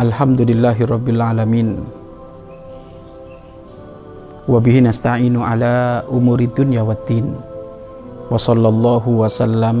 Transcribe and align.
الحمد 0.00 0.40
لله 0.48 0.80
رب 0.80 1.06
العالمين 1.12 1.68
وبه 4.48 4.76
نستعين 4.80 5.36
على 5.36 6.00
أمور 6.08 6.40
الدنيا 6.40 6.82
والدين 6.88 7.26
وصلى 8.32 8.68
الله 8.68 9.04
وسلم 9.08 9.80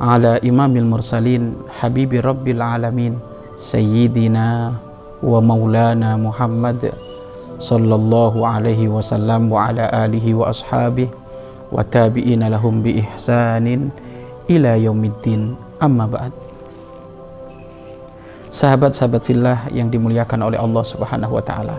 على 0.00 0.32
إمام 0.46 0.72
المرسلين 0.76 1.42
حبيب 1.82 2.22
رب 2.22 2.46
العالمين 2.46 3.18
سيدنا 3.58 4.72
ومولانا 5.22 6.10
محمد 6.16 6.82
صلى 7.58 7.94
الله 7.94 8.34
عليه 8.46 8.82
وسلم 8.88 9.42
وعلى 9.50 9.84
آله 10.06 10.26
وأصحابه 10.34 11.08
وتابعين 11.74 12.42
لهم 12.46 12.74
بإحسان 12.86 13.66
إلى 14.50 14.70
يوم 14.86 15.02
الدين 15.04 15.42
أما 15.82 16.06
بعد 16.06 16.32
sahabat-sahabat 18.54 19.26
fillah 19.26 19.66
yang 19.74 19.90
dimuliakan 19.90 20.46
oleh 20.46 20.58
Allah 20.62 20.84
Subhanahu 20.86 21.34
wa 21.34 21.42
taala. 21.42 21.74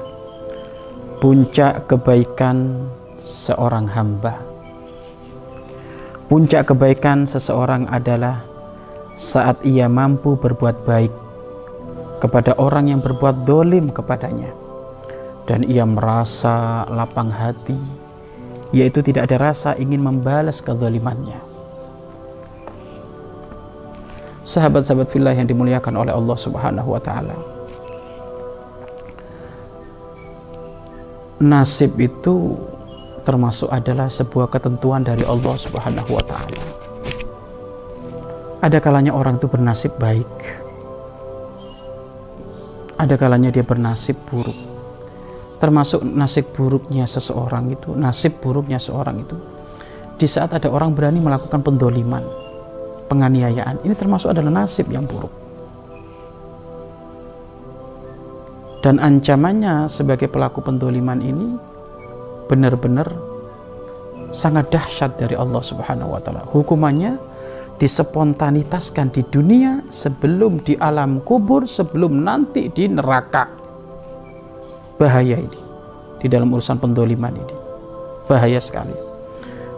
Puncak 1.23 1.87
kebaikan 1.87 2.84
seorang 3.15 3.87
hamba. 3.87 4.43
Puncak 6.27 6.68
kebaikan 6.68 7.23
seseorang 7.23 7.87
adalah 7.87 8.43
saat 9.15 9.55
ia 9.63 9.87
mampu 9.87 10.35
berbuat 10.35 10.84
baik 10.84 11.13
kepada 12.20 12.51
orang 12.59 12.91
yang 12.91 12.99
berbuat 12.99 13.48
dolim 13.48 13.87
kepadanya 13.87 14.51
dan 15.48 15.63
ia 15.63 15.87
merasa 15.87 16.84
lapang 16.91 17.31
hati 17.31 17.77
yaitu 18.76 18.99
tidak 18.99 19.31
ada 19.31 19.53
rasa 19.53 19.77
ingin 19.79 20.03
membalas 20.03 20.59
kezalimannya 20.59 21.54
sahabat-sahabat 24.46 25.10
fillah 25.10 25.34
yang 25.34 25.49
dimuliakan 25.49 25.98
oleh 25.98 26.13
Allah 26.13 26.38
Subhanahu 26.38 26.93
wa 26.93 27.01
taala. 27.01 27.34
Nasib 31.41 31.98
itu 31.99 32.54
termasuk 33.26 33.68
adalah 33.74 34.07
sebuah 34.07 34.48
ketentuan 34.54 35.02
dari 35.02 35.26
Allah 35.26 35.57
Subhanahu 35.57 36.13
wa 36.13 36.24
taala. 36.24 36.62
Ada 38.62 38.77
kalanya 38.77 39.12
orang 39.12 39.41
itu 39.41 39.49
bernasib 39.49 39.98
baik. 39.98 40.29
Ada 42.96 43.20
kalanya 43.20 43.52
dia 43.52 43.65
bernasib 43.65 44.15
buruk. 44.30 44.55
Termasuk 45.59 46.05
nasib 46.05 46.54
buruknya 46.54 47.09
seseorang 47.09 47.74
itu, 47.74 47.98
nasib 47.98 48.37
buruknya 48.40 48.77
seorang 48.77 49.26
itu 49.26 49.35
di 50.15 50.27
saat 50.32 50.55
ada 50.55 50.71
orang 50.71 50.96
berani 50.96 51.20
melakukan 51.20 51.59
pendoliman 51.59 52.45
penganiayaan 53.07 53.85
ini 53.85 53.93
termasuk 53.93 54.34
adalah 54.34 54.63
nasib 54.65 54.89
yang 54.89 55.05
buruk 55.05 55.31
dan 58.85 59.01
ancamannya 59.01 59.89
sebagai 59.89 60.29
pelaku 60.29 60.62
pendoliman 60.62 61.17
ini 61.17 61.57
benar-benar 62.45 63.09
sangat 64.29 64.69
dahsyat 64.69 65.18
dari 65.18 65.34
Allah 65.34 65.63
Subhanahu 65.63 66.13
wa 66.13 66.22
taala. 66.22 66.44
Hukumannya 66.52 67.18
dispontanitaskan 67.80 69.09
di 69.16 69.24
dunia 69.31 69.81
sebelum 69.90 70.62
di 70.62 70.75
alam 70.78 71.24
kubur, 71.24 71.63
sebelum 71.66 72.22
nanti 72.22 72.68
di 72.69 72.91
neraka. 72.91 73.47
Bahaya 75.01 75.40
ini 75.40 75.59
di 76.19 76.28
dalam 76.30 76.51
urusan 76.51 76.78
pendoliman 76.78 77.31
ini. 77.31 77.56
Bahaya 78.30 78.59
sekali. 78.59 78.94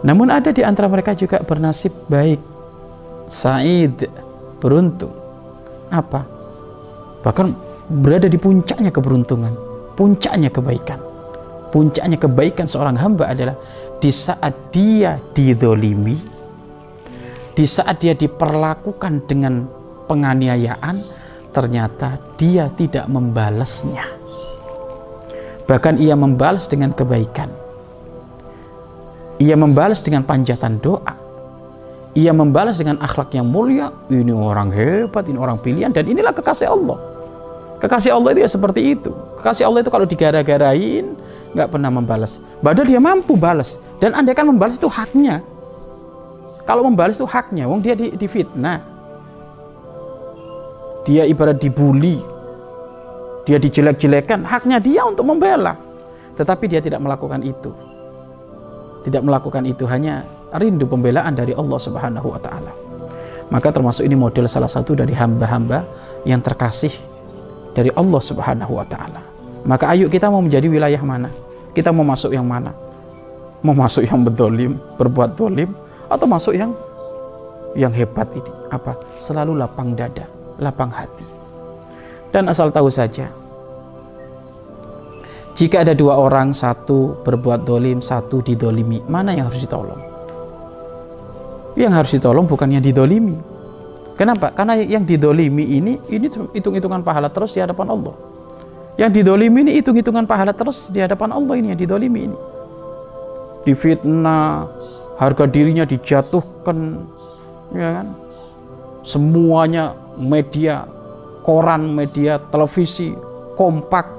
Namun 0.04 0.30
ada 0.30 0.52
di 0.54 0.62
antara 0.62 0.86
mereka 0.86 1.16
juga 1.16 1.42
bernasib 1.42 1.90
baik 2.06 2.57
Said 3.28 4.08
beruntung. 4.58 5.12
Apa? 5.88 6.24
Bahkan 7.24 7.46
berada 7.88 8.28
di 8.28 8.36
puncaknya 8.36 8.92
keberuntungan 8.92 9.52
puncaknya 9.98 10.52
kebaikan. 10.52 11.02
Puncaknya 11.68 12.16
kebaikan 12.16 12.64
seorang 12.70 12.96
hamba 12.96 13.28
adalah 13.28 13.58
di 13.98 14.08
saat 14.08 14.72
dia 14.72 15.20
didolimi 15.34 16.38
di 17.58 17.66
saat 17.66 17.98
dia 17.98 18.14
diperlakukan 18.14 19.26
dengan 19.26 19.66
penganiayaan 20.06 21.02
ternyata 21.50 22.14
dia 22.38 22.70
tidak 22.78 23.10
membalasnya. 23.10 24.06
Bahkan 25.66 25.98
ia 25.98 26.14
membalas 26.14 26.70
dengan 26.70 26.94
kebaikan. 26.94 27.50
Ia 29.42 29.58
membalas 29.58 30.06
dengan 30.06 30.22
panjatan 30.22 30.78
doa 30.78 31.17
ia 32.18 32.34
membalas 32.34 32.82
dengan 32.82 32.98
akhlak 32.98 33.30
yang 33.30 33.46
mulia 33.46 33.94
ini 34.10 34.34
orang 34.34 34.74
hebat 34.74 35.30
ini 35.30 35.38
orang 35.38 35.54
pilihan 35.62 35.94
dan 35.94 36.02
inilah 36.02 36.34
kekasih 36.34 36.66
Allah. 36.66 36.98
Kekasih 37.78 38.10
Allah 38.10 38.34
itu 38.34 38.42
ya 38.42 38.50
seperti 38.50 38.98
itu. 38.98 39.14
Kekasih 39.38 39.70
Allah 39.70 39.86
itu 39.86 39.90
kalau 39.94 40.02
digara-garain 40.02 41.14
nggak 41.54 41.68
pernah 41.70 41.94
membalas. 41.94 42.42
Padahal 42.58 42.90
dia 42.90 42.98
mampu 42.98 43.38
balas. 43.38 43.78
Dan 44.02 44.18
anda 44.18 44.34
kan 44.34 44.50
membalas 44.50 44.82
itu 44.82 44.90
haknya. 44.90 45.46
Kalau 46.66 46.82
membalas 46.82 47.22
itu 47.22 47.28
haknya 47.30 47.70
wong 47.70 47.86
dia 47.86 47.94
di, 47.94 48.10
difitnah. 48.18 48.82
Dia 51.06 51.22
ibarat 51.22 51.62
dibully. 51.62 52.18
Dia 53.46 53.62
dijelek-jelekan 53.62 54.42
haknya 54.42 54.82
dia 54.82 55.06
untuk 55.06 55.22
membela. 55.22 55.78
Tetapi 56.34 56.66
dia 56.66 56.82
tidak 56.82 56.98
melakukan 56.98 57.46
itu. 57.46 57.70
Tidak 59.06 59.22
melakukan 59.22 59.62
itu 59.70 59.86
hanya 59.86 60.26
rindu 60.56 60.88
pembelaan 60.88 61.36
dari 61.36 61.52
Allah 61.52 61.76
Subhanahu 61.76 62.28
wa 62.32 62.40
taala. 62.40 62.72
Maka 63.48 63.72
termasuk 63.72 64.04
ini 64.04 64.16
model 64.16 64.44
salah 64.48 64.68
satu 64.68 64.92
dari 64.92 65.16
hamba-hamba 65.16 65.84
yang 66.24 66.40
terkasih 66.40 66.92
dari 67.72 67.92
Allah 67.96 68.20
Subhanahu 68.20 68.76
wa 68.76 68.84
taala. 68.84 69.20
Maka 69.64 69.92
ayo 69.92 70.08
kita 70.08 70.28
mau 70.32 70.40
menjadi 70.40 70.68
wilayah 70.68 71.00
mana? 71.04 71.28
Kita 71.72 71.92
mau 71.92 72.04
masuk 72.04 72.32
yang 72.32 72.44
mana? 72.44 72.72
Mau 73.60 73.74
masuk 73.74 74.06
yang 74.06 74.22
berdolim, 74.22 74.78
berbuat 74.96 75.34
dolim, 75.34 75.74
atau 76.08 76.26
masuk 76.30 76.54
yang 76.56 76.72
yang 77.76 77.92
hebat 77.92 78.28
ini? 78.32 78.52
Apa? 78.72 78.96
Selalu 79.20 79.58
lapang 79.58 79.92
dada, 79.92 80.24
lapang 80.62 80.88
hati. 80.88 81.26
Dan 82.28 82.48
asal 82.52 82.68
tahu 82.68 82.92
saja, 82.92 83.32
jika 85.58 85.82
ada 85.82 85.90
dua 85.90 86.14
orang, 86.14 86.54
satu 86.54 87.18
berbuat 87.26 87.66
dolim, 87.66 87.98
satu 87.98 88.44
didolimi, 88.46 89.02
mana 89.10 89.34
yang 89.34 89.50
harus 89.50 89.64
ditolong? 89.64 89.98
Yang 91.78 91.94
harus 91.94 92.10
ditolong 92.10 92.44
bukan 92.50 92.74
yang 92.74 92.82
didolimi. 92.82 93.38
Kenapa? 94.18 94.50
karena 94.50 94.74
yang 94.74 95.06
didolimi 95.06 95.62
ini 95.78 96.02
ini 96.10 96.26
hitung-hitungan 96.50 97.06
pahala 97.06 97.30
terus 97.30 97.54
di 97.54 97.62
hadapan 97.62 97.94
Allah. 97.94 98.14
Yang 98.98 99.22
didolimi 99.22 99.62
ini 99.62 99.78
hitung-hitungan 99.78 100.26
pahala 100.26 100.50
terus 100.50 100.90
di 100.90 100.98
hadapan 100.98 101.30
Allah 101.38 101.54
ini 101.54 101.70
yang 101.70 101.78
didolimi 101.78 102.26
ini. 102.26 102.38
Difitnah 103.62 104.66
harga 105.22 105.46
dirinya 105.46 105.86
dijatuhkan 105.86 107.06
ya 107.78 108.02
kan? 108.02 108.06
Semuanya 109.06 109.94
media 110.18 110.82
koran 111.46 111.94
media 111.94 112.42
televisi 112.50 113.14
kompak 113.54 114.10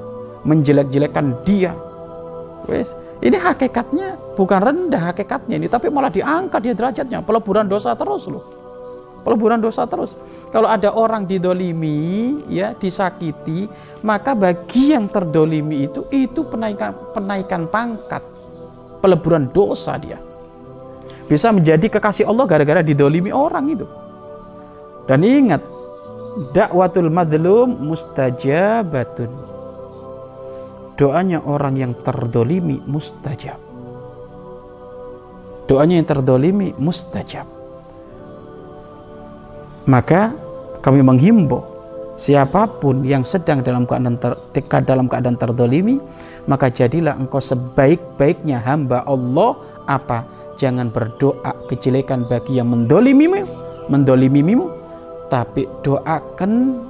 menjelek-jelekan 0.47 1.43
dia. 1.43 1.75
Wes 2.71 2.87
ini 3.19 3.35
hakikatnya 3.35 4.15
bukan 4.39 4.59
rendah 4.63 5.11
hakikatnya 5.11 5.59
ini, 5.59 5.67
tapi 5.67 5.91
malah 5.91 6.07
diangkat 6.07 6.59
dia 6.63 6.71
derajatnya. 6.71 7.19
Peleburan 7.19 7.67
dosa 7.67 7.91
terus 7.91 8.23
loh. 8.31 8.39
Peleburan 9.19 9.59
dosa 9.59 9.83
terus. 9.83 10.15
Kalau 10.47 10.71
ada 10.71 10.95
orang 10.95 11.27
didolimi, 11.27 12.39
ya 12.47 12.71
disakiti, 12.71 13.67
maka 13.99 14.31
bagi 14.31 14.95
yang 14.95 15.11
terdolimi 15.11 15.91
itu, 15.91 16.07
itu 16.07 16.47
penaikan 16.47 16.95
penaikan 17.11 17.67
pangkat, 17.67 18.23
peleburan 19.03 19.51
dosa 19.51 19.99
dia. 19.99 20.15
Bisa 21.27 21.51
menjadi 21.51 21.99
kekasih 21.99 22.23
Allah 22.23 22.47
gara-gara 22.47 22.79
didolimi 22.79 23.35
orang 23.35 23.75
itu. 23.75 23.83
Dan 25.03 25.19
ingat, 25.27 25.59
dakwatul 26.55 27.11
madlum 27.11 27.75
mustajabatun 27.91 29.29
doanya 30.95 31.43
orang 31.43 31.75
yang 31.75 31.91
terdolimi 32.03 32.79
mustajab 32.87 33.68
doanya 35.69 36.01
yang 36.01 36.09
terdolimi 36.09 36.73
mustajab. 36.81 37.45
Maka 39.85 40.33
kami 40.81 41.05
menghimbau 41.05 41.61
siapa 42.17 42.65
pun 42.65 43.05
yang 43.05 43.21
sedang 43.21 43.61
dalam 43.61 43.85
keadaan 43.85 44.17
ter, 44.17 44.33
dalam 44.83 45.05
keadaan 45.05 45.37
terdolimi 45.37 46.01
maka 46.49 46.73
jadilah 46.73 47.13
engkau 47.15 47.37
sebaik-baiknya 47.37 48.57
hamba 48.65 49.05
Allah. 49.05 49.53
Apa? 49.85 50.25
Jangan 50.57 50.89
berdoa 50.89 51.55
kejelekan 51.69 52.25
bagi 52.27 52.57
yang 52.59 52.73
mendolimimu 52.73 53.45
mendolimimu 53.87 54.65
tapi 55.29 55.69
doakan 55.85 56.81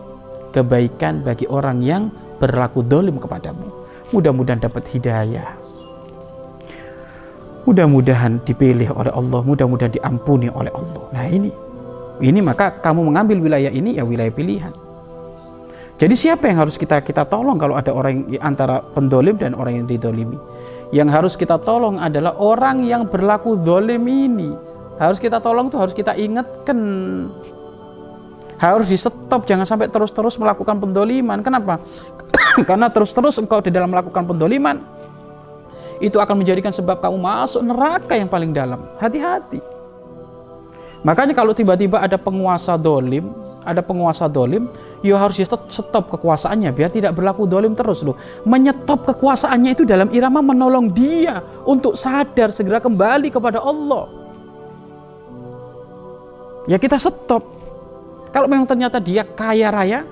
kebaikan 0.56 1.22
bagi 1.22 1.46
orang 1.52 1.84
yang 1.84 2.08
berlaku 2.40 2.82
dolim 2.82 3.20
kepadamu. 3.20 3.68
Mudah-mudahan 4.10 4.64
dapat 4.64 4.90
hidayah 4.90 5.59
mudah-mudahan 7.70 8.42
dipilih 8.44 8.90
oleh 8.98 9.14
Allah 9.14 9.40
mudah-mudahan 9.46 9.94
diampuni 9.94 10.50
oleh 10.50 10.74
Allah 10.74 11.04
nah 11.14 11.26
ini 11.30 11.54
ini 12.20 12.40
maka 12.42 12.82
kamu 12.82 13.14
mengambil 13.14 13.38
wilayah 13.40 13.70
ini 13.70 14.02
ya 14.02 14.04
wilayah 14.04 14.34
pilihan 14.34 14.74
jadi 16.00 16.16
siapa 16.16 16.48
yang 16.48 16.64
harus 16.64 16.80
kita 16.80 17.04
kita 17.04 17.28
tolong 17.28 17.60
kalau 17.60 17.76
ada 17.76 17.92
orang 17.92 18.24
yang, 18.32 18.40
antara 18.40 18.80
pendolim 18.96 19.36
dan 19.36 19.52
orang 19.52 19.84
yang 19.84 19.86
didolimi? 19.86 20.40
Yang 20.96 21.10
harus 21.12 21.34
kita 21.36 21.60
tolong 21.60 22.00
adalah 22.00 22.40
orang 22.40 22.88
yang 22.88 23.04
berlaku 23.04 23.60
dolim 23.60 24.08
ini. 24.08 24.56
Harus 24.96 25.20
kita 25.20 25.44
tolong 25.44 25.68
tuh 25.68 25.84
harus 25.84 25.92
kita 25.92 26.16
ingatkan. 26.16 26.80
Harus 28.56 28.88
di 28.88 28.96
stop, 28.96 29.44
jangan 29.44 29.68
sampai 29.68 29.92
terus-terus 29.92 30.40
melakukan 30.40 30.80
pendoliman. 30.80 31.44
Kenapa? 31.44 31.84
Karena 32.70 32.88
terus-terus 32.88 33.36
engkau 33.36 33.60
di 33.60 33.72
dalam 33.72 33.92
melakukan 33.92 34.24
pendoliman, 34.24 34.80
itu 36.00 36.18
akan 36.20 36.44
menjadikan 36.44 36.72
sebab 36.72 37.04
kamu 37.04 37.20
masuk 37.20 37.62
neraka 37.64 38.16
yang 38.16 38.32
paling 38.32 38.56
dalam. 38.56 38.80
Hati-hati. 39.00 39.60
Makanya 41.04 41.32
kalau 41.32 41.56
tiba-tiba 41.56 42.00
ada 42.00 42.20
penguasa 42.20 42.76
dolim, 42.76 43.32
ada 43.64 43.80
penguasa 43.84 44.28
dolim, 44.28 44.68
ya 45.00 45.16
harus 45.16 45.40
stop 45.44 46.12
kekuasaannya 46.12 46.72
biar 46.76 46.92
tidak 46.92 47.16
berlaku 47.16 47.48
dolim 47.48 47.76
terus 47.76 48.04
loh. 48.04 48.16
Menyetop 48.44 49.08
kekuasaannya 49.08 49.72
itu 49.76 49.84
dalam 49.88 50.12
irama 50.12 50.44
menolong 50.44 50.92
dia 50.92 51.44
untuk 51.64 51.96
sadar 51.96 52.52
segera 52.52 52.84
kembali 52.84 53.32
kepada 53.32 53.64
Allah. 53.64 54.08
Ya 56.68 56.76
kita 56.76 57.00
stop. 57.00 57.44
Kalau 58.30 58.46
memang 58.46 58.70
ternyata 58.70 59.02
dia 59.02 59.26
kaya 59.26 59.74
raya, 59.74 60.06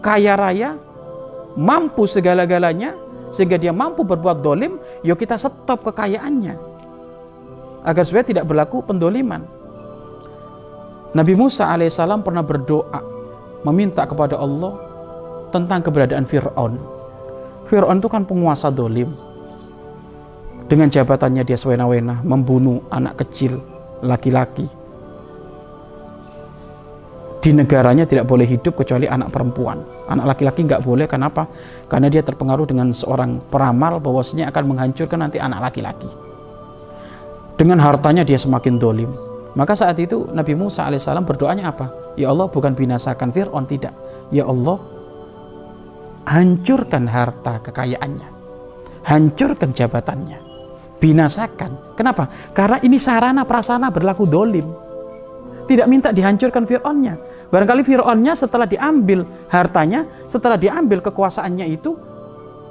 kaya 0.00 0.34
raya, 0.38 0.70
mampu 1.52 2.08
segala-galanya, 2.08 2.96
sehingga 3.34 3.58
dia 3.58 3.74
mampu 3.74 4.06
berbuat 4.06 4.42
dolim, 4.42 4.78
yuk 5.02 5.18
kita 5.18 5.36
stop 5.36 5.82
kekayaannya. 5.86 6.54
Agar 7.86 8.02
supaya 8.02 8.26
tidak 8.26 8.46
berlaku 8.46 8.82
pendoliman. 8.82 9.46
Nabi 11.14 11.32
Musa 11.38 11.70
alaihissalam 11.70 12.20
pernah 12.26 12.42
berdoa 12.42 13.00
meminta 13.64 14.04
kepada 14.04 14.36
Allah 14.36 14.74
tentang 15.54 15.80
keberadaan 15.80 16.26
Fir'aun. 16.26 16.76
Fir'aun 17.70 17.98
itu 17.98 18.08
kan 18.10 18.26
penguasa 18.26 18.68
dolim. 18.70 19.10
Dengan 20.66 20.90
jabatannya 20.90 21.46
dia 21.46 21.54
sewena-wena 21.54 22.26
membunuh 22.26 22.82
anak 22.90 23.22
kecil 23.22 23.62
laki-laki. 24.02 24.66
Di 27.46 27.54
negaranya 27.54 28.02
tidak 28.10 28.26
boleh 28.26 28.42
hidup 28.42 28.74
kecuali 28.74 29.06
anak 29.06 29.30
perempuan. 29.30 29.78
Anak 30.10 30.34
laki-laki 30.34 30.66
nggak 30.66 30.82
boleh, 30.82 31.06
kenapa? 31.06 31.46
Karena 31.86 32.10
dia 32.10 32.26
terpengaruh 32.26 32.66
dengan 32.66 32.90
seorang 32.90 33.38
peramal 33.46 34.02
bahwasanya 34.02 34.50
akan 34.50 34.74
menghancurkan 34.74 35.22
nanti 35.22 35.38
anak 35.38 35.70
laki-laki. 35.70 36.10
Dengan 37.54 37.78
hartanya 37.78 38.26
dia 38.26 38.34
semakin 38.34 38.82
dolim 38.82 39.14
maka 39.56 39.72
saat 39.72 39.96
itu 39.96 40.28
Nabi 40.36 40.52
Musa 40.52 40.84
alaihissalam 40.84 41.24
berdoanya 41.24 41.72
apa? 41.72 41.88
Ya 42.20 42.28
Allah 42.28 42.44
bukan 42.44 42.76
binasakan 42.76 43.32
Fir'aun, 43.32 43.64
tidak. 43.64 43.96
Ya 44.28 44.44
Allah 44.44 44.76
hancurkan 46.28 47.08
harta 47.08 47.64
kekayaannya. 47.64 48.28
Hancurkan 49.08 49.72
jabatannya. 49.72 50.38
Binasakan. 51.00 51.96
Kenapa? 51.96 52.28
Karena 52.52 52.84
ini 52.84 53.00
sarana 53.00 53.48
prasana 53.48 53.88
berlaku 53.88 54.28
dolim. 54.28 54.68
Tidak 55.66 55.86
minta 55.90 56.14
dihancurkan 56.14 56.62
Fir'aunnya. 56.62 57.18
Barangkali 57.50 57.82
Fir'aunnya 57.82 58.38
setelah 58.38 58.70
diambil 58.70 59.26
hartanya, 59.50 60.06
setelah 60.30 60.54
diambil 60.54 61.02
kekuasaannya 61.02 61.66
itu 61.74 61.98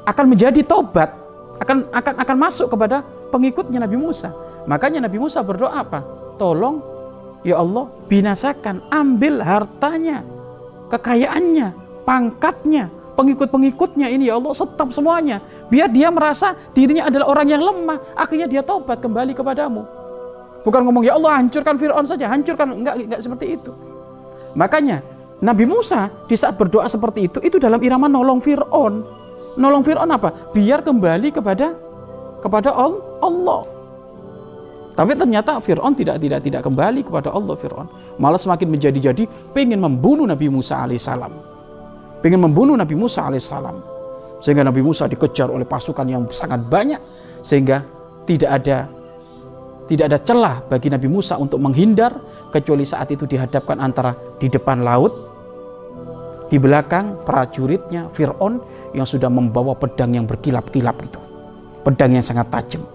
akan 0.08 0.26
menjadi 0.32 0.64
tobat, 0.64 1.12
akan 1.60 1.92
akan 1.92 2.14
akan 2.24 2.38
masuk 2.40 2.72
kepada 2.72 3.04
pengikutnya 3.36 3.84
Nabi 3.84 4.00
Musa. 4.00 4.32
Makanya 4.64 5.04
Nabi 5.04 5.20
Musa 5.20 5.44
berdoa 5.44 5.76
apa? 5.76 6.00
tolong 6.36 6.84
ya 7.48 7.60
Allah 7.60 7.88
binasakan, 8.12 8.84
ambil 8.92 9.40
hartanya, 9.42 10.22
kekayaannya, 10.92 11.72
pangkatnya, 12.04 12.92
pengikut-pengikutnya 13.16 14.12
ini 14.12 14.30
ya 14.30 14.38
Allah 14.38 14.54
stop 14.54 14.92
semuanya. 14.92 15.40
Biar 15.72 15.90
dia 15.90 16.12
merasa 16.12 16.54
dirinya 16.76 17.08
adalah 17.08 17.32
orang 17.32 17.48
yang 17.50 17.64
lemah, 17.64 17.98
akhirnya 18.14 18.48
dia 18.50 18.62
tobat 18.62 19.00
kembali 19.00 19.32
kepadamu. 19.34 19.88
Bukan 20.66 20.82
ngomong 20.82 21.06
ya 21.06 21.14
Allah 21.14 21.38
hancurkan 21.46 21.78
Fir'aun 21.78 22.10
saja, 22.10 22.26
hancurkan 22.26 22.74
enggak 22.74 22.98
enggak 22.98 23.22
seperti 23.22 23.54
itu. 23.54 23.72
Makanya 24.58 25.06
Nabi 25.46 25.70
Musa 25.70 26.10
di 26.26 26.34
saat 26.34 26.58
berdoa 26.58 26.90
seperti 26.90 27.30
itu 27.30 27.38
itu 27.46 27.62
dalam 27.62 27.78
irama 27.86 28.10
nolong 28.10 28.42
Fir'aun. 28.42 29.06
Nolong 29.62 29.84
Fir'aun 29.86 30.10
apa? 30.10 30.52
Biar 30.52 30.82
kembali 30.82 31.30
kepada 31.30 31.78
kepada 32.42 32.74
Allah. 32.74 33.62
Tapi 34.96 35.12
ternyata 35.14 35.60
Fir'aun 35.62 35.94
tidak 35.94 36.18
tidak 36.24 36.42
tidak 36.42 36.62
kembali 36.66 37.06
kepada 37.06 37.30
Allah 37.30 37.54
Fir'aun. 37.54 37.86
Malah 38.18 38.42
semakin 38.42 38.74
menjadi-jadi 38.74 39.54
pengen 39.54 39.86
membunuh 39.86 40.26
Nabi 40.26 40.50
Musa 40.50 40.82
alaihissalam. 40.82 41.36
Pengen 42.26 42.42
membunuh 42.42 42.74
Nabi 42.74 42.98
Musa 42.98 43.28
alaihissalam. 43.28 43.76
Sehingga 44.42 44.66
Nabi 44.66 44.82
Musa 44.82 45.06
dikejar 45.06 45.52
oleh 45.52 45.68
pasukan 45.68 46.08
yang 46.10 46.26
sangat 46.32 46.64
banyak. 46.72 46.98
Sehingga 47.44 47.84
tidak 48.24 48.64
ada 48.64 48.88
tidak 49.86 50.06
ada 50.14 50.20
celah 50.22 50.56
bagi 50.66 50.90
Nabi 50.90 51.08
Musa 51.10 51.38
untuk 51.38 51.62
menghindar 51.62 52.16
kecuali 52.50 52.84
saat 52.86 53.14
itu 53.14 53.30
dihadapkan 53.30 53.78
antara 53.78 54.18
di 54.42 54.50
depan 54.50 54.82
laut 54.82 55.14
di 56.50 56.62
belakang 56.62 57.26
prajuritnya 57.26 58.10
Fir'aun 58.14 58.62
yang 58.94 59.06
sudah 59.06 59.30
membawa 59.30 59.74
pedang 59.74 60.14
yang 60.14 60.26
berkilap-kilap 60.30 60.98
itu 61.02 61.20
pedang 61.86 62.18
yang 62.18 62.26
sangat 62.26 62.50
tajam 62.50 62.86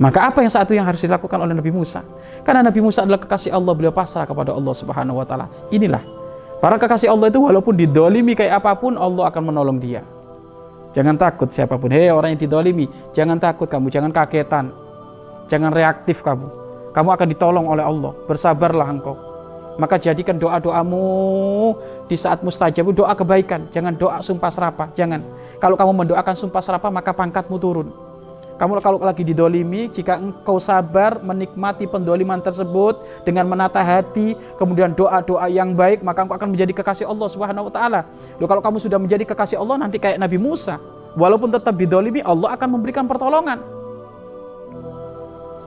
maka 0.00 0.32
apa 0.32 0.40
yang 0.40 0.48
saat 0.48 0.64
itu 0.64 0.80
yang 0.80 0.88
harus 0.88 1.04
dilakukan 1.04 1.36
oleh 1.36 1.52
Nabi 1.52 1.68
Musa? 1.68 2.00
Karena 2.40 2.64
Nabi 2.64 2.80
Musa 2.80 3.04
adalah 3.04 3.20
kekasih 3.20 3.52
Allah, 3.52 3.76
beliau 3.76 3.92
pasrah 3.92 4.24
kepada 4.24 4.56
Allah 4.56 4.72
Subhanahu 4.72 5.20
wa 5.20 5.28
taala. 5.28 5.52
Inilah 5.68 6.00
para 6.56 6.80
kekasih 6.80 7.12
Allah 7.12 7.28
itu 7.28 7.36
walaupun 7.36 7.76
didolimi 7.76 8.32
kayak 8.32 8.64
apa 8.64 8.72
pun 8.80 8.96
Allah 8.96 9.28
akan 9.28 9.52
menolong 9.52 9.76
dia. 9.76 10.00
Jangan 10.96 11.20
takut 11.20 11.52
siapa 11.52 11.76
pun. 11.76 11.92
Hei 11.92 12.08
orang 12.08 12.32
yang 12.32 12.40
didolimi, 12.40 12.88
jangan 13.12 13.36
takut 13.36 13.68
kamu, 13.68 13.92
jangan 13.92 14.08
kagetan. 14.08 14.72
Jangan 15.50 15.74
reaktif 15.74 16.22
kamu. 16.22 16.46
Kamu 16.94 17.08
akan 17.10 17.26
ditolong 17.26 17.66
oleh 17.66 17.82
Allah. 17.82 18.14
Bersabarlah 18.30 18.86
engkau. 18.86 19.18
Maka 19.82 19.98
jadikan 19.98 20.38
doa-doamu 20.38 21.02
di 22.06 22.14
saat 22.14 22.46
mustajab 22.46 22.94
doa 22.94 23.10
kebaikan. 23.18 23.66
Jangan 23.74 23.98
doa 23.98 24.22
sumpah 24.22 24.50
serapah. 24.54 24.88
Jangan. 24.94 25.26
Kalau 25.58 25.74
kamu 25.74 26.06
mendoakan 26.06 26.34
sumpah 26.38 26.62
serapah 26.62 26.94
maka 26.94 27.10
pangkatmu 27.10 27.58
turun. 27.58 27.90
Kamu 28.60 28.76
kalau 28.84 29.00
lagi 29.00 29.24
didolimi, 29.24 29.88
jika 29.88 30.20
engkau 30.20 30.60
sabar 30.60 31.16
menikmati 31.24 31.88
pendoliman 31.88 32.44
tersebut 32.44 33.24
dengan 33.24 33.48
menata 33.48 33.80
hati, 33.80 34.36
kemudian 34.60 34.92
doa-doa 34.92 35.48
yang 35.48 35.72
baik, 35.72 36.04
maka 36.04 36.28
engkau 36.28 36.36
akan 36.36 36.52
menjadi 36.52 36.76
kekasih 36.76 37.08
Allah 37.08 37.24
Subhanahu 37.32 37.66
wa 37.66 37.74
taala. 37.74 38.00
Kalau 38.36 38.60
kamu 38.60 38.76
sudah 38.76 39.00
menjadi 39.00 39.24
kekasih 39.32 39.56
Allah 39.56 39.80
nanti 39.80 39.96
kayak 39.96 40.20
Nabi 40.20 40.36
Musa, 40.36 40.76
walaupun 41.16 41.48
tetap 41.48 41.72
didolimi, 41.72 42.20
Allah 42.20 42.52
akan 42.52 42.68
memberikan 42.76 43.08
pertolongan. 43.08 43.79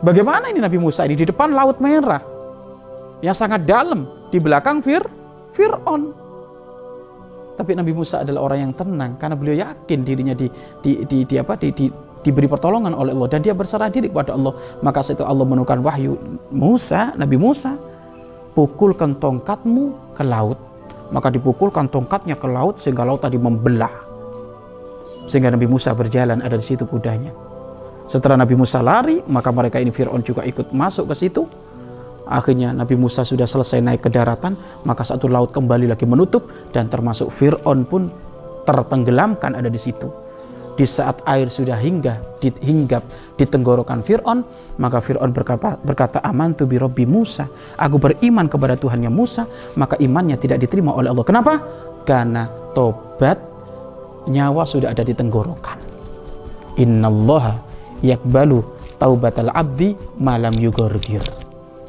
Bagaimana 0.04 0.52
ini 0.52 0.60
Nabi 0.60 0.76
Musa 0.84 1.08
ini 1.08 1.16
di 1.16 1.24
depan 1.24 1.56
laut 1.56 1.80
merah? 1.80 2.20
Yang 3.24 3.40
sangat 3.40 3.64
dalam, 3.64 4.04
di 4.28 4.38
belakang 4.44 4.84
Fir 4.84 5.00
Fir'aun. 5.56 6.12
Tapi 7.56 7.72
Nabi 7.72 7.96
Musa 7.96 8.20
adalah 8.20 8.52
orang 8.52 8.60
yang 8.68 8.74
tenang 8.76 9.16
karena 9.16 9.36
beliau 9.40 9.56
yakin 9.64 10.04
dirinya 10.04 10.36
di 10.36 10.52
di 10.84 11.08
di, 11.08 11.24
di 11.24 11.36
apa 11.40 11.56
di, 11.56 11.72
di 11.72 11.88
diberi 12.20 12.52
pertolongan 12.52 12.92
oleh 12.92 13.16
Allah 13.16 13.32
dan 13.32 13.40
dia 13.48 13.56
berserah 13.56 13.88
diri 13.88 14.12
kepada 14.12 14.36
Allah. 14.36 14.52
Maka 14.84 15.00
setelah 15.00 15.32
Allah 15.32 15.48
menukar 15.48 15.80
wahyu 15.80 16.20
Musa 16.52 17.16
Nabi 17.16 17.40
Musa 17.40 17.80
pukulkan 18.60 19.16
tongkatmu 19.24 20.18
ke 20.20 20.24
laut. 20.28 20.60
Maka 21.16 21.32
dipukulkan 21.32 21.88
tongkatnya 21.88 22.36
ke 22.36 22.50
laut 22.52 22.76
sehingga 22.82 23.08
laut 23.08 23.24
tadi 23.24 23.40
membelah. 23.40 23.94
Sehingga 25.32 25.48
Nabi 25.48 25.70
Musa 25.70 25.96
berjalan 25.96 26.44
ada 26.44 26.60
di 26.60 26.66
situ 26.66 26.84
kudanya 26.84 27.53
setelah 28.08 28.40
Nabi 28.40 28.56
Musa 28.58 28.84
lari 28.84 29.24
maka 29.26 29.50
mereka 29.50 29.80
ini 29.80 29.92
Fir'aun 29.92 30.22
juga 30.22 30.44
ikut 30.44 30.72
masuk 30.76 31.12
ke 31.12 31.16
situ. 31.16 31.44
Akhirnya 32.24 32.72
Nabi 32.72 32.96
Musa 32.96 33.28
sudah 33.28 33.44
selesai 33.44 33.84
naik 33.84 34.08
ke 34.08 34.10
daratan 34.12 34.56
maka 34.88 35.04
satu 35.04 35.28
laut 35.28 35.52
kembali 35.52 35.92
lagi 35.92 36.08
menutup 36.08 36.48
dan 36.72 36.88
termasuk 36.88 37.32
Fir'aun 37.32 37.84
pun 37.84 38.08
tertenggelamkan 38.64 39.60
ada 39.60 39.68
di 39.68 39.80
situ. 39.80 40.08
Di 40.74 40.90
saat 40.90 41.22
air 41.30 41.54
sudah 41.54 41.78
hingga 41.78 42.18
hinggap 42.42 43.06
di 43.38 43.46
tenggorokan 43.46 44.02
Fir'aun 44.02 44.42
maka 44.82 45.04
Fir'aun 45.04 45.30
berkata, 45.30 45.78
berkata 45.84 46.18
aman 46.26 46.56
tu 46.58 46.66
bi 46.66 46.82
Rabbi 46.82 47.06
Musa. 47.06 47.46
Aku 47.78 48.02
beriman 48.02 48.50
kepada 48.50 48.80
Tuhannya 48.80 49.12
Musa 49.12 49.46
maka 49.78 50.00
imannya 50.02 50.40
tidak 50.40 50.64
diterima 50.64 50.96
oleh 50.96 51.14
Allah. 51.14 51.28
Kenapa? 51.28 51.54
karena 52.04 52.52
tobat 52.76 53.40
nyawa 54.28 54.64
sudah 54.68 54.92
ada 54.92 55.04
di 55.04 55.16
tenggorokan. 55.16 55.80
Innallaha 56.80 57.60
yakbalu 58.04 58.62
taubatal 59.00 59.50
abdi 59.56 59.96
malam 60.20 60.54
yugorgir 60.60 61.24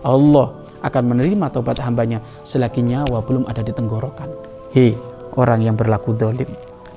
Allah 0.07 0.55
akan 0.81 1.03
menerima 1.17 1.51
tobat 1.51 1.83
hambanya 1.83 2.23
selagi 2.47 2.81
nyawa 2.81 3.21
belum 3.27 3.45
ada 3.51 3.61
di 3.61 3.75
tenggorokan 3.75 4.31
hei 4.71 4.95
orang 5.35 5.61
yang 5.67 5.75
berlaku 5.75 6.15
dolim 6.15 6.49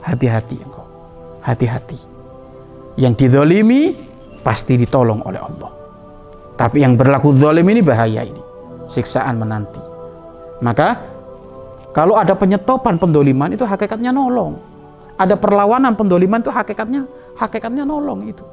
hati-hati 0.06 0.62
engkau 0.62 0.88
hati-hati. 1.48 2.00
Yang 3.00 3.14
didolimi 3.24 3.96
pasti 4.44 4.76
ditolong 4.76 5.24
oleh 5.24 5.40
Allah. 5.40 5.72
Tapi 6.60 6.84
yang 6.84 7.00
berlaku 7.00 7.32
dolim 7.32 7.64
ini 7.72 7.80
bahaya 7.80 8.28
ini. 8.28 8.44
Siksaan 8.92 9.40
menanti. 9.40 9.80
Maka 10.60 11.00
kalau 11.96 12.20
ada 12.20 12.36
penyetopan 12.36 13.00
pendoliman 13.00 13.48
itu 13.56 13.64
hakikatnya 13.64 14.12
nolong. 14.12 14.60
Ada 15.16 15.40
perlawanan 15.40 15.96
pendoliman 15.96 16.44
itu 16.44 16.52
hakikatnya 16.52 17.08
hakikatnya 17.40 17.88
nolong 17.88 18.28
itu. 18.28 18.44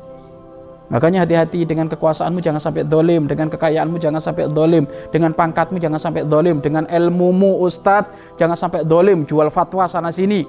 Makanya 0.93 1.25
hati-hati 1.25 1.65
dengan 1.65 1.89
kekuasaanmu 1.89 2.45
jangan 2.45 2.61
sampai 2.61 2.85
dolim, 2.85 3.25
dengan 3.25 3.49
kekayaanmu 3.49 3.97
jangan 3.97 4.21
sampai 4.21 4.53
dolim, 4.53 4.85
dengan 5.09 5.33
pangkatmu 5.33 5.81
jangan 5.81 5.97
sampai 5.97 6.29
dolim, 6.29 6.61
dengan 6.61 6.85
ilmumu 6.93 7.65
ustadz 7.65 8.37
jangan 8.37 8.53
sampai 8.53 8.85
dolim, 8.85 9.25
jual 9.25 9.49
fatwa 9.49 9.89
sana 9.89 10.13
sini. 10.13 10.45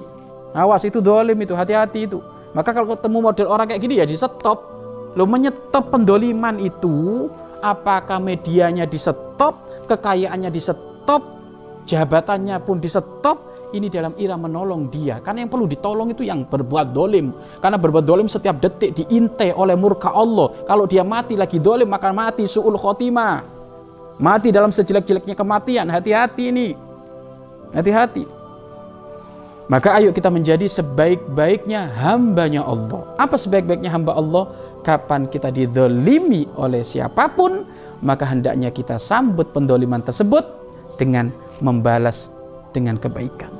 Awas 0.52 0.84
itu 0.84 1.00
dolim 1.00 1.36
itu, 1.40 1.56
hati-hati 1.56 2.04
itu. 2.04 2.20
Maka 2.52 2.72
kalau 2.72 2.92
ketemu 2.92 3.18
model 3.20 3.48
orang 3.48 3.68
kayak 3.68 3.80
gini 3.80 4.00
ya 4.00 4.08
di 4.08 4.16
stop. 4.16 4.76
Lo 5.16 5.24
menyetop 5.24 5.88
pendoliman 5.88 6.60
itu 6.60 7.28
apakah 7.64 8.20
medianya 8.20 8.84
di 8.84 9.00
stop, 9.00 9.88
kekayaannya 9.88 10.52
di 10.52 10.60
stop, 10.60 11.22
jabatannya 11.88 12.60
pun 12.60 12.76
di 12.80 12.92
stop, 12.92 13.55
ini 13.74 13.90
dalam 13.90 14.14
ira 14.20 14.38
menolong 14.38 14.86
dia. 14.92 15.18
Karena 15.18 15.42
yang 15.42 15.50
perlu 15.50 15.66
ditolong 15.66 16.12
itu 16.12 16.22
yang 16.22 16.46
berbuat 16.46 16.94
dolim. 16.94 17.34
Karena 17.58 17.80
berbuat 17.80 18.04
dolim 18.06 18.30
setiap 18.30 18.62
detik 18.62 18.94
diintai 18.94 19.50
oleh 19.56 19.74
murka 19.74 20.14
Allah. 20.14 20.52
Kalau 20.68 20.86
dia 20.86 21.02
mati 21.02 21.34
lagi 21.34 21.58
dolim 21.58 21.90
maka 21.90 22.14
mati 22.14 22.46
su'ul 22.46 22.78
khotimah. 22.78 23.42
Mati 24.22 24.54
dalam 24.54 24.70
sejelek-jeleknya 24.70 25.34
kematian. 25.34 25.90
Hati-hati 25.90 26.44
ini. 26.52 26.68
Hati-hati. 27.74 28.36
Maka 29.66 29.98
ayo 29.98 30.14
kita 30.14 30.30
menjadi 30.30 30.70
sebaik-baiknya 30.70 31.90
hambanya 31.98 32.62
Allah. 32.62 33.02
Apa 33.18 33.34
sebaik-baiknya 33.34 33.90
hamba 33.90 34.14
Allah? 34.14 34.46
Kapan 34.86 35.26
kita 35.26 35.50
didolimi 35.50 36.46
oleh 36.54 36.86
siapa 36.86 37.26
pun, 37.34 37.66
maka 37.98 38.22
hendaknya 38.30 38.70
kita 38.70 39.02
sambut 39.02 39.50
pendoliman 39.50 39.98
tersebut 39.98 40.46
dengan 40.94 41.34
membalas 41.58 42.30
dengan 42.70 42.94
kebaikan. 43.00 43.55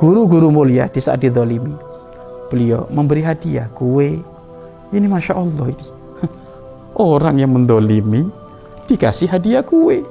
Guru-guru 0.00 0.48
mulia 0.48 0.88
di 0.88 0.96
saat 0.96 1.20
didolimi, 1.20 1.76
beliau 2.48 2.88
memberi 2.88 3.20
hadiah 3.20 3.68
kue. 3.76 4.16
Ini 4.90 5.06
Masya 5.06 5.36
Allah 5.36 5.68
ini. 5.68 5.86
Orang 6.96 7.36
yang 7.36 7.52
mendolimi 7.52 8.26
dikasih 8.88 9.30
hadiah 9.30 9.62
kue 9.62 10.02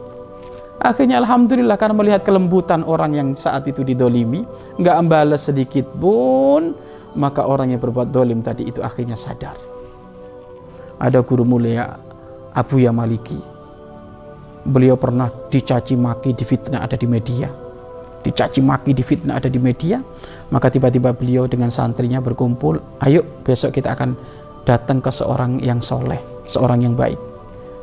Akhirnya 0.79 1.19
Alhamdulillah 1.19 1.75
karena 1.75 1.91
melihat 1.91 2.23
kelembutan 2.23 2.87
orang 2.87 3.11
yang 3.11 3.29
saat 3.35 3.67
itu 3.67 3.83
didolimi, 3.83 4.47
nggak 4.79 4.95
membalas 5.03 5.51
sedikit 5.51 5.83
pun, 5.99 6.71
maka 7.19 7.43
orang 7.43 7.75
yang 7.75 7.83
berbuat 7.83 8.15
dolim 8.15 8.39
tadi 8.39 8.71
itu 8.71 8.79
akhirnya 8.79 9.19
sadar. 9.19 9.59
Ada 10.95 11.19
guru 11.19 11.43
mulia 11.43 11.99
Abu 12.55 12.79
Yamaliki. 12.79 13.43
Beliau 14.63 14.95
pernah 14.95 15.27
dicaci 15.51 15.99
maki, 15.99 16.31
di 16.31 16.47
fitnah 16.47 16.87
ada 16.87 16.95
di 16.95 17.07
media. 17.11 17.51
Dicaci 18.19 18.59
maki, 18.59 18.91
di 18.91 19.03
fitnah 19.05 19.39
ada 19.39 19.47
di 19.47 19.57
media. 19.57 20.03
Maka 20.51 20.67
tiba-tiba 20.67 21.15
beliau 21.15 21.45
dengan 21.45 21.71
santrinya 21.71 22.19
berkumpul, 22.19 22.79
ayo 23.05 23.23
besok 23.45 23.79
kita 23.79 23.95
akan 23.95 24.17
datang 24.65 24.99
ke 24.99 25.09
seorang 25.13 25.61
yang 25.63 25.79
soleh, 25.79 26.19
seorang 26.49 26.83
yang 26.83 26.97
baik. 26.97 27.17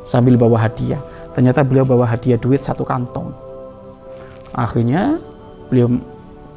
Sambil 0.07 0.39
bawa 0.39 0.63
hadiah 0.63 0.99
Ternyata 1.37 1.61
beliau 1.61 1.85
bawa 1.85 2.09
hadiah 2.09 2.41
duit 2.41 2.65
satu 2.65 2.81
kantong. 2.81 3.29
Akhirnya 4.57 5.21
beliau 5.69 6.01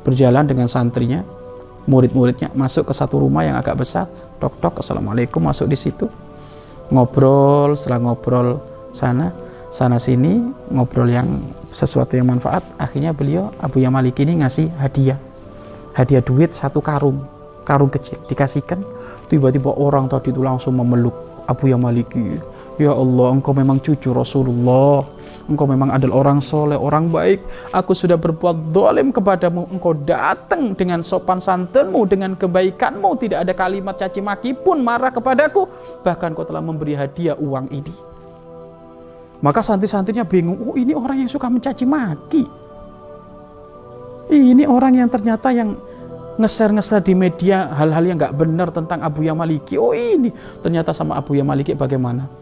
berjalan 0.00 0.48
dengan 0.48 0.72
santrinya, 0.72 1.20
murid-muridnya 1.84 2.48
masuk 2.56 2.88
ke 2.88 2.96
satu 2.96 3.20
rumah 3.20 3.44
yang 3.44 3.60
agak 3.60 3.76
besar. 3.76 4.08
Tok 4.40 4.56
tok, 4.56 4.80
assalamualaikum 4.80 5.44
masuk 5.44 5.68
di 5.68 5.76
situ. 5.76 6.08
Ngobrol, 6.88 7.76
setelah 7.76 8.08
ngobrol 8.08 8.56
sana, 8.96 9.36
sana 9.68 10.00
sini, 10.00 10.40
ngobrol 10.72 11.12
yang 11.12 11.28
sesuatu 11.74 12.14
yang 12.18 12.28
manfaat. 12.28 12.62
Akhirnya 12.76 13.14
beliau 13.14 13.54
Abu 13.58 13.82
Yamalik 13.82 14.18
ini 14.22 14.42
ngasih 14.42 14.70
hadiah, 14.78 15.18
hadiah 15.94 16.22
duit 16.22 16.52
satu 16.54 16.78
karung, 16.82 17.24
karung 17.64 17.90
kecil 17.90 18.18
dikasihkan. 18.26 18.82
Tiba-tiba 19.30 19.70
orang 19.74 20.10
tadi 20.10 20.34
itu 20.34 20.42
langsung 20.42 20.74
memeluk 20.74 21.14
Abu 21.46 21.70
Yamaliki 21.70 22.38
Ya 22.80 22.96
Allah, 22.96 23.36
engkau 23.36 23.52
memang 23.52 23.76
cucu 23.76 24.08
Rasulullah. 24.08 25.04
Engkau 25.44 25.68
memang 25.68 25.92
adalah 25.92 26.24
orang 26.24 26.40
soleh, 26.40 26.80
orang 26.80 27.12
baik. 27.12 27.44
Aku 27.76 27.92
sudah 27.92 28.16
berbuat 28.16 28.72
dolim 28.72 29.12
kepadamu. 29.12 29.68
Engkau 29.68 29.92
datang 29.92 30.72
dengan 30.72 31.04
sopan 31.04 31.44
santunmu, 31.44 32.08
dengan 32.08 32.32
kebaikanmu. 32.32 33.20
Tidak 33.20 33.36
ada 33.36 33.52
kalimat 33.52 34.00
caci 34.00 34.24
maki 34.24 34.56
pun 34.56 34.80
marah 34.80 35.12
kepadaku. 35.12 35.68
Bahkan 36.00 36.32
kau 36.32 36.48
telah 36.48 36.64
memberi 36.64 36.96
hadiah 36.96 37.36
uang 37.36 37.68
ini. 37.68 37.92
Maka 39.40 39.64
santri-santrinya 39.64 40.28
bingung. 40.28 40.60
Oh 40.68 40.76
ini 40.76 40.92
orang 40.92 41.24
yang 41.24 41.30
suka 41.32 41.48
mencaci 41.48 41.84
maki. 41.88 42.44
Ini 44.30 44.68
orang 44.68 45.00
yang 45.00 45.08
ternyata 45.10 45.50
yang 45.50 45.74
ngeser-ngeser 46.38 47.02
di 47.02 47.18
media 47.18 47.72
hal-hal 47.74 48.04
yang 48.04 48.16
nggak 48.20 48.36
benar 48.36 48.68
tentang 48.70 49.00
Abu 49.02 49.24
Yamaliki. 49.24 49.80
Oh 49.80 49.96
ini 49.96 50.30
ternyata 50.60 50.92
sama 50.92 51.16
Abu 51.16 51.34
Yamaliki 51.34 51.72
bagaimana? 51.72 52.40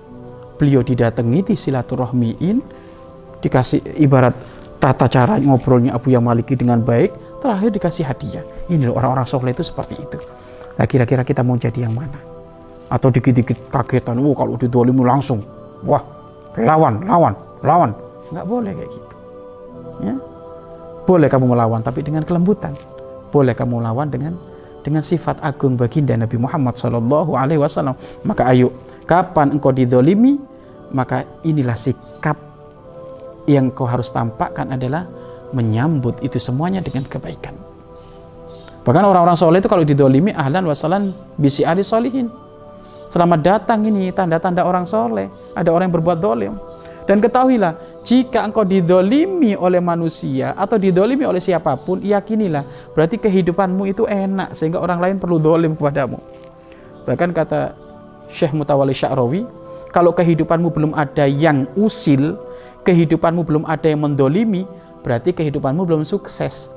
beliau 0.58 0.82
didatangi 0.82 1.40
di 1.46 1.54
silaturahmiin 1.54 2.58
dikasih 3.38 4.02
ibarat 4.02 4.34
tata 4.82 5.06
cara 5.06 5.38
ngobrolnya 5.38 5.94
Abu 5.94 6.10
Yamaliki 6.10 6.58
dengan 6.58 6.82
baik 6.82 7.38
terakhir 7.38 7.70
dikasih 7.78 8.04
hadiah 8.04 8.44
ini 8.66 8.90
loh 8.90 8.98
orang-orang 8.98 9.24
soleh 9.24 9.54
itu 9.54 9.62
seperti 9.62 9.94
itu 9.94 10.18
nah 10.74 10.84
kira-kira 10.90 11.22
kita 11.22 11.46
mau 11.46 11.54
jadi 11.54 11.86
yang 11.86 11.94
mana 11.94 12.18
atau 12.90 13.08
dikit-dikit 13.14 13.70
kagetan 13.70 14.18
oh 14.18 14.34
kalau 14.34 14.58
didolimu 14.58 15.06
langsung 15.06 15.46
wah 15.86 16.02
lawan 16.64 17.04
lawan 17.06 17.34
lawan. 17.62 17.90
Nggak 18.34 18.46
boleh 18.46 18.72
kayak 18.74 18.90
gitu. 18.90 19.14
Ya. 20.04 20.14
Boleh 21.08 21.28
kamu 21.30 21.56
melawan 21.56 21.80
tapi 21.80 22.04
dengan 22.04 22.22
kelembutan. 22.22 22.76
Boleh 23.32 23.56
kamu 23.56 23.80
lawan 23.80 24.08
dengan 24.12 24.36
dengan 24.84 25.02
sifat 25.04 25.40
agung 25.44 25.76
baginda 25.76 26.16
Nabi 26.16 26.36
Muhammad 26.40 26.76
Shallallahu 26.76 27.34
Alaihi 27.34 27.60
Wasallam. 27.60 27.96
Maka 28.24 28.48
ayo 28.52 28.72
kapan 29.08 29.56
engkau 29.56 29.72
didolimi 29.72 30.36
maka 30.92 31.24
inilah 31.44 31.76
sikap 31.76 32.36
yang 33.48 33.72
kau 33.72 33.88
harus 33.88 34.12
tampakkan 34.12 34.72
adalah 34.72 35.08
menyambut 35.52 36.20
itu 36.20 36.36
semuanya 36.36 36.84
dengan 36.84 37.08
kebaikan. 37.08 37.56
Bahkan 38.84 39.04
orang-orang 39.04 39.36
soleh 39.36 39.60
itu 39.60 39.68
kalau 39.68 39.84
didolimi 39.84 40.32
ahlan 40.32 40.64
wasalan 40.64 41.12
bisi 41.36 41.64
ahli 41.64 41.84
solihin 41.84 42.32
selamat 43.08 43.40
datang 43.40 43.84
ini 43.88 44.12
tanda-tanda 44.12 44.64
orang 44.64 44.84
soleh 44.84 45.28
ada 45.56 45.72
orang 45.72 45.88
yang 45.88 45.96
berbuat 46.00 46.18
dolim 46.20 46.54
dan 47.08 47.24
ketahuilah, 47.24 48.04
jika 48.04 48.44
engkau 48.44 48.68
didolimi 48.68 49.56
oleh 49.56 49.80
manusia 49.80 50.52
atau 50.52 50.76
didolimi 50.76 51.24
oleh 51.24 51.40
siapa 51.40 51.72
pun, 51.80 52.04
yakinilah, 52.04 52.68
berarti 52.92 53.16
kehidupanmu 53.16 53.88
itu 53.88 54.04
enak 54.04 54.52
sehingga 54.52 54.76
orang 54.76 55.00
lain 55.00 55.16
perlu 55.16 55.40
dolim 55.40 55.72
kepadamu. 55.72 56.20
Bahkan 57.08 57.32
kata 57.32 57.72
Syekh 58.28 58.52
Mutawali 58.52 58.92
Sya'rawi, 58.92 59.48
kalau 59.88 60.12
kehidupanmu 60.12 60.68
belum 60.68 60.92
ada 60.92 61.24
yang 61.24 61.64
usil, 61.80 62.36
kehidupanmu 62.84 63.40
belum 63.40 63.64
ada 63.64 63.88
yang 63.88 64.04
mendolimi, 64.04 64.68
berarti 65.00 65.32
kehidupanmu 65.32 65.88
belum 65.88 66.04
sukses. 66.04 66.68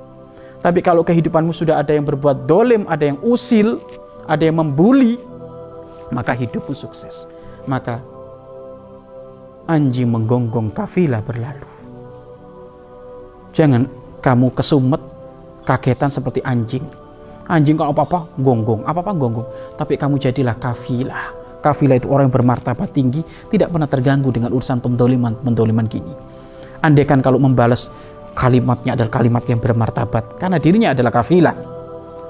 Tapi 0.64 0.80
kalau 0.80 1.04
kehidupanmu 1.04 1.52
sudah 1.52 1.84
ada 1.84 1.92
yang 1.92 2.08
berbuat 2.08 2.48
dolim, 2.48 2.88
ada 2.88 3.04
yang 3.04 3.20
usil, 3.20 3.84
ada 4.32 4.48
yang 4.48 4.64
membuli, 4.64 5.20
maka 6.12 6.36
hidupmu 6.36 6.76
sukses. 6.76 7.26
Maka 7.66 8.04
anjing 9.68 10.12
menggonggong 10.12 10.72
kafilah 10.76 11.24
berlalu. 11.24 11.68
Jangan 13.52 13.88
kamu 14.24 14.48
kesumet, 14.56 15.02
kagetan 15.68 16.12
seperti 16.12 16.40
anjing. 16.44 16.84
Anjing 17.52 17.76
kalau 17.76 17.92
apa-apa 17.92 18.32
gonggong, 18.40 18.88
apa-apa 18.88 19.12
gonggong. 19.12 19.48
Tapi 19.76 20.00
kamu 20.00 20.16
jadilah 20.22 20.56
kafilah 20.56 21.42
kafilah 21.62 22.02
itu 22.02 22.10
orang 22.10 22.28
yang 22.28 22.36
bermartabat 22.42 22.90
tinggi 22.90 23.22
tidak 23.54 23.70
pernah 23.70 23.86
terganggu 23.86 24.34
dengan 24.34 24.50
urusan 24.52 24.82
pendoliman 24.82 25.38
pendoliman 25.46 25.86
gini 25.86 26.10
andaikan 26.82 27.22
kalau 27.22 27.38
membalas 27.38 27.94
kalimatnya 28.34 28.98
adalah 28.98 29.14
kalimat 29.14 29.46
yang 29.46 29.62
bermartabat 29.62 30.42
karena 30.42 30.58
dirinya 30.58 30.90
adalah 30.92 31.14
kafilah 31.14 31.56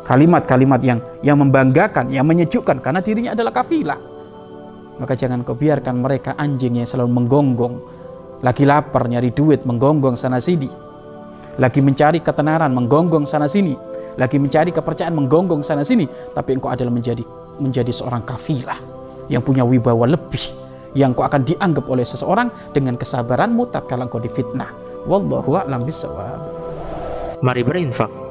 kalimat-kalimat 0.05 0.81
yang 0.81 0.99
yang 1.21 1.37
membanggakan, 1.39 2.09
yang 2.09 2.25
menyejukkan 2.25 2.81
karena 2.81 3.01
dirinya 3.01 3.31
adalah 3.37 3.53
kafilah. 3.53 3.99
Maka 5.01 5.13
jangan 5.17 5.41
kau 5.41 5.57
biarkan 5.57 6.01
mereka 6.01 6.37
anjing 6.37 6.77
yang 6.77 6.85
selalu 6.85 7.09
menggonggong, 7.21 7.75
lagi 8.45 8.63
lapar 8.69 9.09
nyari 9.09 9.33
duit 9.33 9.65
menggonggong 9.65 10.13
sana 10.13 10.37
sini, 10.37 10.69
lagi 11.57 11.81
mencari 11.81 12.21
ketenaran 12.21 12.69
menggonggong 12.69 13.25
sana 13.25 13.49
sini, 13.49 13.73
lagi 14.17 14.37
mencari 14.37 14.69
kepercayaan 14.69 15.15
menggonggong 15.17 15.65
sana 15.65 15.81
sini, 15.81 16.05
tapi 16.37 16.57
engkau 16.57 16.69
adalah 16.69 16.93
menjadi 16.93 17.25
menjadi 17.57 17.89
seorang 17.89 18.21
kafilah 18.25 18.77
yang 19.29 19.41
punya 19.41 19.65
wibawa 19.65 20.05
lebih, 20.05 20.53
yang 20.93 21.17
kau 21.17 21.25
akan 21.25 21.49
dianggap 21.49 21.85
oleh 21.89 22.05
seseorang 22.05 22.53
dengan 22.69 22.93
kesabaranmu 22.93 23.73
tatkala 23.73 24.05
engkau 24.05 24.21
difitnah. 24.21 24.69
Wallahu 25.09 25.57
a'lam 25.57 25.81
bishawab. 25.81 26.45
Mari 27.41 27.65
berinfak 27.65 28.30